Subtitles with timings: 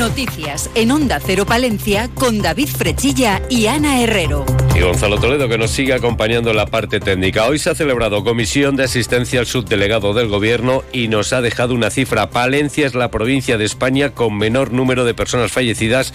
[0.00, 4.46] Noticias en Onda Cero Palencia con David Frechilla y Ana Herrero.
[4.74, 7.46] Y Gonzalo Toledo que nos sigue acompañando en la parte técnica.
[7.46, 11.74] Hoy se ha celebrado comisión de asistencia al subdelegado del gobierno y nos ha dejado
[11.74, 12.30] una cifra.
[12.30, 16.12] Palencia es la provincia de España con menor número de personas fallecidas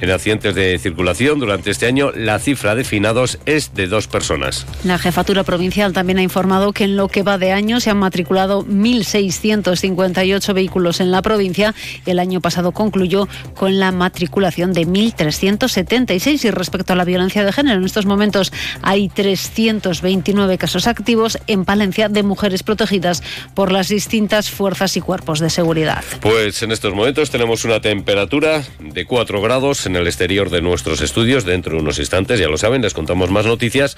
[0.00, 2.10] en accidentes de circulación durante este año.
[2.12, 4.66] La cifra de finados es de dos personas.
[4.84, 7.98] La jefatura provincial también ha informado que en lo que va de año se han
[7.98, 11.74] matriculado 1.658 vehículos en la provincia.
[12.04, 16.44] El año pasado concluyó con la matriculación de 1.376.
[16.44, 21.64] Y respecto a la violencia de género, en estos momentos hay 329 casos activos en
[21.64, 23.22] Palencia de mujeres protegidas
[23.54, 26.04] por las distintas fuerzas y cuerpos de seguridad.
[26.20, 31.00] Pues en estos momentos tenemos una temperatura de 4 grados en el exterior de nuestros
[31.00, 31.46] estudios.
[31.46, 33.96] Dentro de unos instantes, ya lo saben, les contamos más noticias.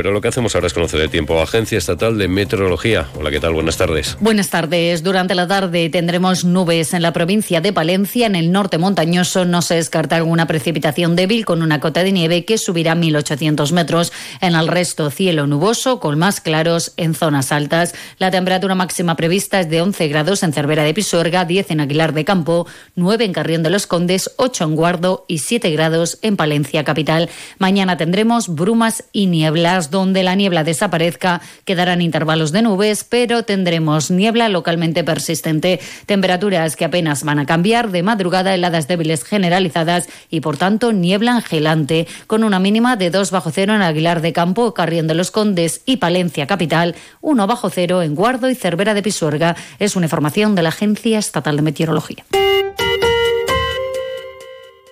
[0.00, 1.42] Pero lo que hacemos ahora es conocer el tiempo.
[1.42, 3.08] Agencia Estatal de Meteorología.
[3.18, 3.52] Hola, ¿qué tal?
[3.52, 4.16] Buenas tardes.
[4.18, 5.02] Buenas tardes.
[5.02, 8.26] Durante la tarde tendremos nubes en la provincia de Palencia.
[8.26, 12.46] En el norte montañoso no se descarta alguna precipitación débil con una cota de nieve
[12.46, 14.10] que subirá 1.800 metros.
[14.40, 17.94] En el resto, cielo nuboso con más claros en zonas altas.
[18.16, 22.14] La temperatura máxima prevista es de 11 grados en Cervera de Pisuerga, 10 en Aguilar
[22.14, 26.38] de Campo, 9 en Carrión de los Condes, 8 en Guardo y 7 grados en
[26.38, 27.28] Palencia capital.
[27.58, 34.10] Mañana tendremos brumas y nieblas donde la niebla desaparezca quedarán intervalos de nubes, pero tendremos
[34.10, 35.80] niebla localmente persistente.
[36.06, 41.36] Temperaturas que apenas van a cambiar, de madrugada heladas débiles generalizadas y por tanto niebla
[41.36, 45.30] angelante, con una mínima de 2 bajo cero en Aguilar de Campo, Carrión de los
[45.30, 49.56] Condes y Palencia capital, 1 bajo cero en Guardo y Cervera de Pisuerga.
[49.78, 52.24] Es una información de la Agencia Estatal de Meteorología.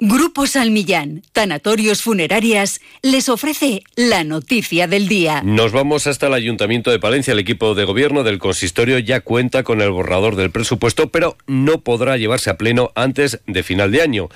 [0.01, 5.43] Grupo Salmillán, Tanatorios Funerarias, les ofrece la noticia del día.
[5.43, 7.33] Nos vamos hasta el Ayuntamiento de Palencia.
[7.33, 11.81] El equipo de gobierno del consistorio ya cuenta con el borrador del presupuesto, pero no
[11.81, 14.29] podrá llevarse a pleno antes de final de año.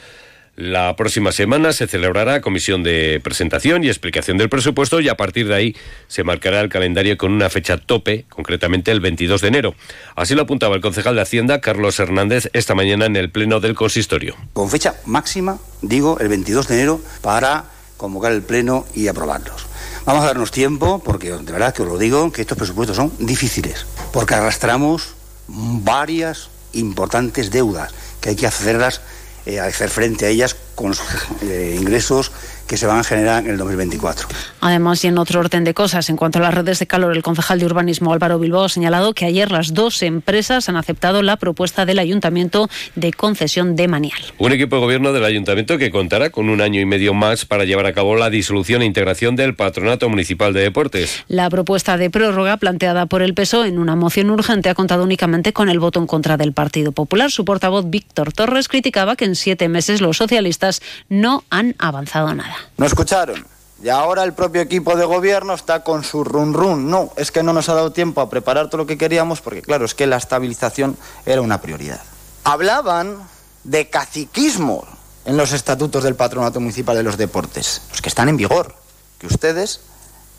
[0.55, 5.49] La próxima semana se celebrará comisión de presentación y explicación del presupuesto y a partir
[5.49, 5.77] de ahí
[6.09, 9.75] se marcará el calendario con una fecha tope, concretamente el 22 de enero.
[10.15, 13.75] Así lo apuntaba el concejal de Hacienda, Carlos Hernández, esta mañana en el pleno del
[13.75, 14.37] consistorio.
[14.53, 17.65] Con fecha máxima, digo, el 22 de enero para
[17.97, 19.67] convocar el pleno y aprobarlos.
[20.05, 23.11] Vamos a darnos tiempo, porque de verdad que os lo digo, que estos presupuestos son
[23.19, 25.15] difíciles, porque arrastramos
[25.49, 29.01] varias importantes deudas que hay que hacerlas
[29.47, 31.01] eh, hacer frente a ellas con los
[31.43, 32.33] eh, ingresos
[32.67, 34.29] que se van a generar en el 2024.
[34.61, 37.23] Además, y en otro orden de cosas, en cuanto a las redes de calor, el
[37.23, 41.37] concejal de urbanismo Álvaro Bilbao ha señalado que ayer las dos empresas han aceptado la
[41.37, 44.19] propuesta del ayuntamiento de concesión de Manial.
[44.39, 47.65] Un equipo de gobierno del ayuntamiento que contará con un año y medio más para
[47.65, 51.25] llevar a cabo la disolución e integración del Patronato Municipal de Deportes.
[51.29, 55.53] La propuesta de prórroga planteada por el PSOE en una moción urgente ha contado únicamente
[55.53, 57.31] con el voto en contra del Partido Popular.
[57.31, 60.72] Su portavoz Víctor Torres criticaba que en siete meses los socialistas
[61.09, 62.57] no han avanzado nada.
[62.77, 63.47] ¿No escucharon?
[63.83, 66.89] Y ahora el propio equipo de gobierno está con su run run.
[66.89, 69.61] No, es que no nos ha dado tiempo a preparar todo lo que queríamos porque
[69.61, 70.97] claro, es que la estabilización
[71.27, 72.01] era una prioridad.
[72.45, 73.19] Hablaban
[73.65, 74.87] de caciquismo
[75.25, 78.75] en los estatutos del Patronato Municipal de los Deportes, los que están en vigor,
[79.19, 79.81] que ustedes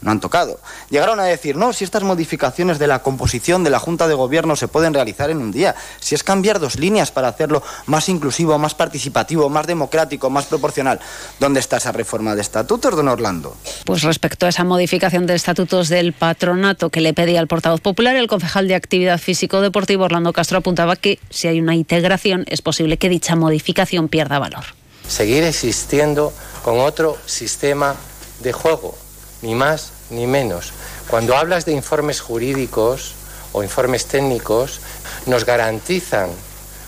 [0.04, 0.60] no han tocado.
[0.90, 4.56] Llegaron a decir, no, si estas modificaciones de la composición de la Junta de Gobierno
[4.56, 8.58] se pueden realizar en un día, si es cambiar dos líneas para hacerlo más inclusivo,
[8.58, 11.00] más participativo, más democrático, más proporcional.
[11.40, 13.56] ¿Dónde está esa reforma de estatutos, don Orlando?
[13.86, 18.16] Pues respecto a esa modificación de estatutos del patronato que le pedía el portavoz popular,
[18.16, 22.98] el concejal de Actividad Físico-Deportiva, Orlando Castro, apuntaba que si hay una integración es posible
[22.98, 24.66] que dicha modificación pierda valor.
[25.08, 27.96] Seguir existiendo con otro sistema
[28.42, 28.98] de juego,
[29.44, 30.74] ni más ni menos.
[31.08, 33.14] Cuando hablas de informes jurídicos
[33.52, 34.82] o informes técnicos,
[35.28, 36.30] nos garantizan,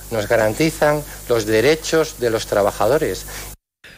[0.10, 3.28] nos garantizan los derechos de los trabajadores.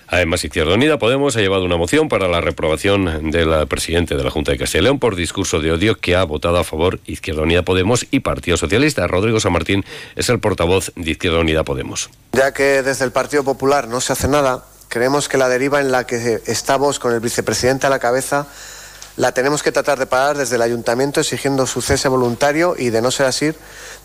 [0.10, 4.32] Además, Izquierda Unida Podemos ha llevado una moción para la reprobación del presidente de la
[4.32, 7.42] Junta de Castilla y León por discurso de odio que ha votado a favor Izquierda
[7.42, 9.06] Unida Podemos y Partido Socialista.
[9.08, 9.84] Rodrigo San Martín
[10.16, 12.10] es el portavoz de Izquierda Unida Podemos.
[12.32, 15.92] Ya que desde el Partido Popular no se hace nada, creemos que la deriva en
[15.92, 18.48] la que estamos con el vicepresidente a la cabeza
[19.18, 23.02] la tenemos que tratar de parar desde el ayuntamiento exigiendo su cese voluntario y de
[23.02, 23.52] no ser así,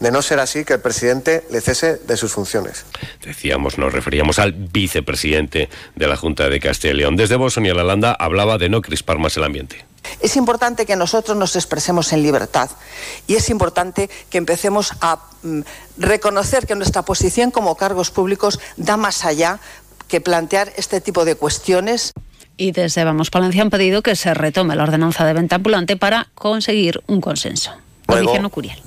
[0.00, 2.84] de no ser así que el presidente le cese de sus funciones.
[3.22, 7.16] Decíamos, nos referíamos al vicepresidente de la Junta de Castilla y León.
[7.16, 9.84] Desde Boston y Alalanda hablaba de no crispar más el ambiente.
[10.20, 12.70] Es importante que nosotros nos expresemos en libertad
[13.26, 15.60] y es importante que empecemos a mm,
[15.96, 19.60] reconocer que nuestra posición como cargos públicos da más allá
[20.12, 22.12] que plantear este tipo de cuestiones.
[22.58, 26.28] Y desde Vamos Palencia han pedido que se retome la ordenanza de venta ambulante para
[26.34, 27.72] conseguir un consenso.
[28.08, 28.34] Luego,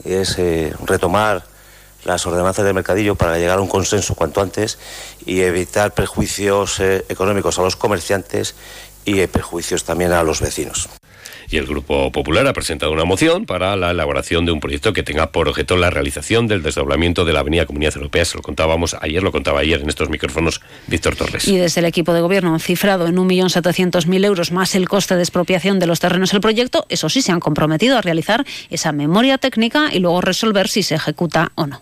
[0.03, 1.43] es eh, retomar
[2.03, 4.77] las ordenanzas del mercadillo para llegar a un consenso cuanto antes
[5.25, 8.53] y evitar prejuicios eh, económicos a los comerciantes
[9.03, 10.89] y eh, prejuicios también a los vecinos
[11.49, 15.03] y el Grupo Popular ha presentado una moción para la elaboración de un proyecto que
[15.03, 18.25] tenga por objeto la realización del desdoblamiento de la Avenida Comunidad Europea.
[18.25, 21.47] Se lo contábamos ayer, lo contaba ayer en estos micrófonos Víctor Torres.
[21.47, 25.21] Y desde el equipo de gobierno han cifrado en 1.700.000 euros más el coste de
[25.21, 26.85] expropiación de los terrenos del proyecto.
[26.89, 30.95] Eso sí, se han comprometido a realizar esa memoria técnica y luego resolver si se
[30.95, 31.81] ejecuta o no.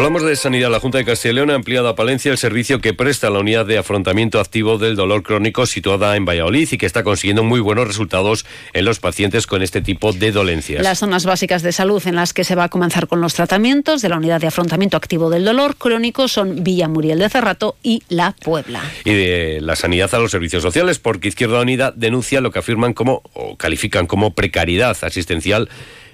[0.00, 0.70] Hablamos de sanidad.
[0.70, 3.38] La Junta de Castilla y León ha ampliado a Palencia el servicio que presta la
[3.38, 7.60] unidad de afrontamiento activo del dolor crónico situada en Valladolid y que está consiguiendo muy
[7.60, 10.82] buenos resultados en los pacientes con este tipo de dolencias.
[10.82, 14.00] Las zonas básicas de salud en las que se va a comenzar con los tratamientos
[14.00, 18.02] de la unidad de afrontamiento activo del dolor crónico son Villa Muriel de Cerrato y
[18.08, 18.80] La Puebla.
[19.04, 22.94] Y de la sanidad a los servicios sociales, porque Izquierda Unida denuncia lo que afirman
[22.94, 25.68] como o califican como precariedad asistencial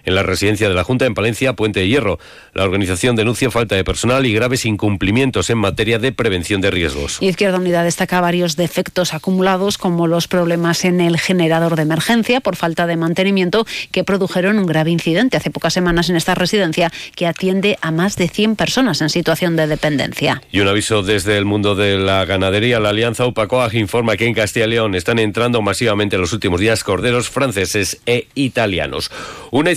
[0.06, 2.18] en la residencia de la Junta en Palencia, Puente de Hierro.
[2.54, 7.18] La organización denuncia falta de personal y graves incumplimientos en materia de prevención de riesgos.
[7.20, 12.56] Izquierda Unida destaca varios defectos acumulados, como los problemas en el generador de emergencia por
[12.56, 17.26] falta de mantenimiento que produjeron un grave incidente hace pocas semanas en esta residencia que
[17.26, 20.40] atiende a más de 100 personas en situación de dependencia.
[20.52, 22.80] Y un aviso desde el mundo de la ganadería.
[22.80, 26.60] La Alianza Upacoag informa que en Castilla y León están entrando masivamente en los últimos
[26.60, 29.10] días corderos franceses e italianos.
[29.50, 29.76] Una y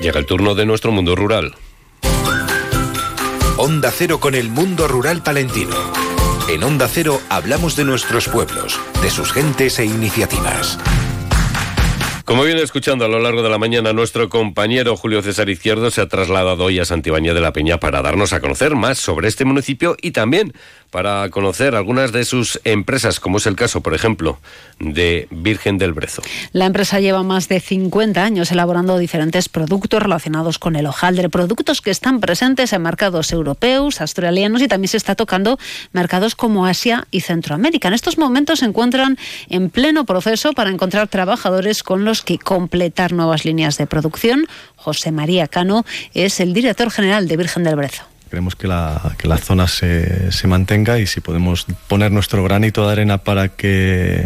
[0.00, 1.54] Llega el turno de nuestro mundo rural.
[3.56, 5.74] Onda Cero con el mundo rural palentino.
[6.48, 10.78] En Onda Cero hablamos de nuestros pueblos, de sus gentes e iniciativas.
[12.24, 16.00] Como viene escuchando a lo largo de la mañana, nuestro compañero Julio César Izquierdo se
[16.00, 19.44] ha trasladado hoy a Santibáñez de la Peña para darnos a conocer más sobre este
[19.44, 20.52] municipio y también
[20.96, 24.38] para conocer algunas de sus empresas, como es el caso, por ejemplo,
[24.78, 26.22] de Virgen del Brezo.
[26.52, 31.82] La empresa lleva más de 50 años elaborando diferentes productos relacionados con el hojaldre, productos
[31.82, 35.58] que están presentes en mercados europeos, australianos y también se está tocando
[35.92, 37.88] mercados como Asia y Centroamérica.
[37.88, 39.18] En estos momentos se encuentran
[39.50, 44.46] en pleno proceso para encontrar trabajadores con los que completar nuevas líneas de producción.
[44.76, 45.84] José María Cano
[46.14, 48.15] es el director general de Virgen del Brezo.
[48.28, 52.84] Queremos que la, que la zona se, se, mantenga y si podemos poner nuestro granito
[52.84, 54.24] de arena para que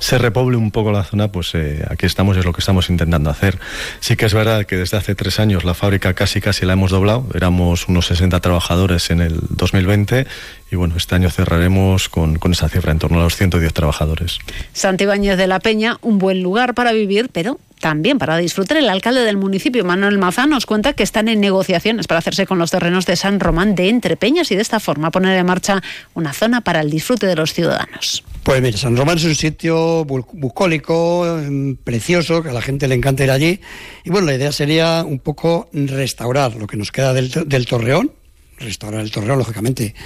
[0.00, 3.30] se repoble un poco la zona, pues eh, aquí estamos es lo que estamos intentando
[3.30, 3.60] hacer.
[4.00, 6.90] Sí que es verdad que desde hace tres años la fábrica casi casi la hemos
[6.90, 10.26] doblado, éramos unos 60 trabajadores en el 2020
[10.72, 14.38] y bueno, este año cerraremos con, con esa cifra, en torno a los 110 trabajadores.
[14.72, 18.78] Santibáñez de la Peña, un buen lugar para vivir, pero también para disfrutar.
[18.78, 22.58] El alcalde del municipio, Manuel Mazán, nos cuenta que están en negociaciones para hacerse con
[22.58, 25.82] los terrenos de San Román de Entrepeñas y de esta forma poner en marcha
[26.14, 28.22] una zona para el disfrute de los ciudadanos.
[28.44, 32.94] Pues mira, San Román es un sitio bucólico, em, precioso, que a la gente le
[32.94, 33.60] encanta ir allí.
[34.04, 38.12] Y bueno, la idea sería un poco restaurar lo que nos queda del, del Torreón,
[38.58, 39.96] restaurar el Torreón, lógicamente,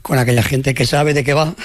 [0.00, 1.56] con aquella gente que sabe de qué va.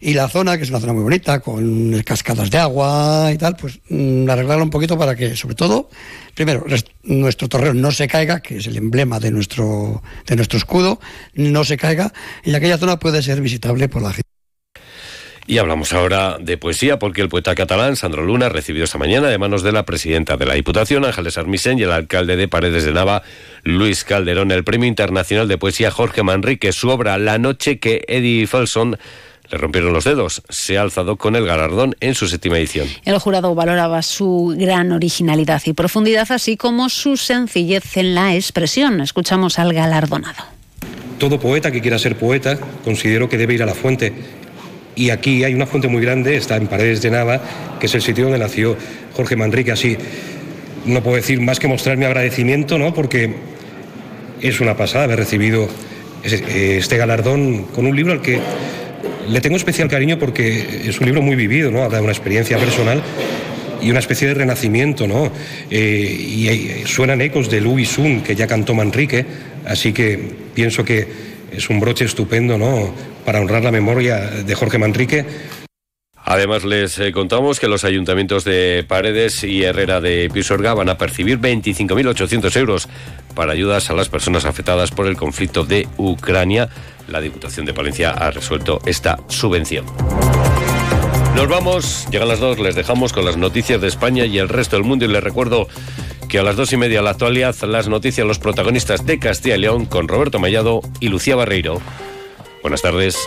[0.00, 3.54] Y la zona, que es una zona muy bonita, con cascadas de agua y tal,
[3.56, 5.90] pues mm, arreglarla un poquito para que, sobre todo,
[6.34, 6.64] primero,
[7.02, 11.00] nuestro torreón no se caiga, que es el emblema de nuestro, de nuestro escudo,
[11.34, 12.12] no se caiga,
[12.44, 14.30] y aquella zona puede ser visitable por la gente.
[15.46, 19.36] Y hablamos ahora de poesía porque el poeta catalán Sandro Luna recibió esta mañana de
[19.36, 22.92] manos de la presidenta de la Diputación, Ángeles Armisen, y el alcalde de Paredes de
[22.92, 23.22] Nava,
[23.64, 26.72] Luis Calderón, el Premio Internacional de Poesía Jorge Manrique.
[26.72, 28.96] Su obra La noche que Eddie Felson
[29.50, 30.42] le rompieron los dedos.
[30.48, 32.88] Se ha alzado con el galardón en su séptima edición.
[33.04, 39.00] El jurado valoraba su gran originalidad y profundidad, así como su sencillez en la expresión.
[39.00, 40.44] Escuchamos al galardonado.
[41.18, 44.12] Todo poeta que quiera ser poeta considero que debe ir a la fuente.
[44.94, 47.40] Y aquí hay una fuente muy grande, está en Paredes de Nava,
[47.78, 48.76] que es el sitio donde nació
[49.14, 49.72] Jorge Manrique.
[49.72, 49.96] Así,
[50.84, 52.94] no puedo decir más que mostrar mi agradecimiento, ¿no?
[52.94, 53.34] Porque
[54.40, 55.68] es una pasada haber recibido
[56.22, 58.40] este galardón con un libro al que
[59.28, 61.82] le tengo especial cariño porque es un libro muy vivido, ¿no?
[61.82, 63.02] Habla de una experiencia personal
[63.82, 65.30] y una especie de renacimiento, ¿no?
[65.70, 69.24] Eh, y, suenan ecos de Louis Sun, que ya cantó Manrique,
[69.66, 70.18] así que
[70.54, 71.06] pienso que
[71.52, 72.92] es un broche estupendo, ¿no?
[73.24, 75.24] Para honrar la memoria de Jorge Manrique.
[76.30, 80.96] Además, les eh, contamos que los ayuntamientos de Paredes y Herrera de Pisorga van a
[80.96, 82.88] percibir 25.800 euros
[83.34, 86.68] para ayudas a las personas afectadas por el conflicto de Ucrania.
[87.08, 89.86] La Diputación de Palencia ha resuelto esta subvención.
[91.34, 94.76] Nos vamos, llegan las dos, les dejamos con las noticias de España y el resto
[94.76, 95.66] del mundo y les recuerdo
[96.28, 99.62] que a las dos y media la actualidad, las noticias, los protagonistas de Castilla y
[99.62, 101.82] León con Roberto Mallado y Lucía Barreiro.
[102.62, 103.18] Buenas tardes.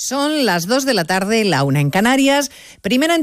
[0.00, 2.52] Son las dos de la tarde, la una en Canarias.
[2.82, 3.16] Primera